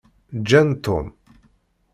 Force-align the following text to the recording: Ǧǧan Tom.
Ǧǧan 0.39 0.69
Tom. 0.83 1.07